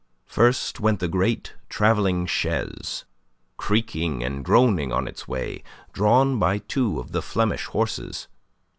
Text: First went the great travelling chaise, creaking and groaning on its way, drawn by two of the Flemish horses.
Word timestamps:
First 0.25 0.79
went 0.79 0.99
the 0.99 1.07
great 1.07 1.53
travelling 1.69 2.25
chaise, 2.25 3.05
creaking 3.57 4.23
and 4.23 4.43
groaning 4.43 4.91
on 4.91 5.07
its 5.07 5.27
way, 5.27 5.61
drawn 5.93 6.39
by 6.39 6.57
two 6.57 6.99
of 6.99 7.11
the 7.11 7.21
Flemish 7.21 7.65
horses. 7.65 8.27